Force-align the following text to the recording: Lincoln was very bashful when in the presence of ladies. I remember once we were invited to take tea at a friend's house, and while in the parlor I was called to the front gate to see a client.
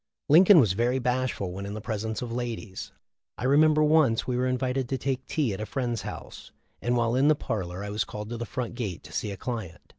Lincoln 0.29 0.59
was 0.59 0.73
very 0.73 0.97
bashful 0.97 1.51
when 1.51 1.67
in 1.67 1.75
the 1.75 1.79
presence 1.79 2.23
of 2.23 2.31
ladies. 2.33 2.91
I 3.37 3.43
remember 3.43 3.83
once 3.83 4.25
we 4.25 4.35
were 4.35 4.47
invited 4.47 4.89
to 4.89 4.97
take 4.97 5.27
tea 5.27 5.53
at 5.53 5.61
a 5.61 5.65
friend's 5.67 6.01
house, 6.01 6.49
and 6.81 6.97
while 6.97 7.13
in 7.13 7.27
the 7.27 7.35
parlor 7.35 7.83
I 7.83 7.91
was 7.91 8.03
called 8.03 8.29
to 8.29 8.37
the 8.37 8.45
front 8.47 8.73
gate 8.73 9.03
to 9.03 9.13
see 9.13 9.29
a 9.29 9.37
client. 9.37 9.79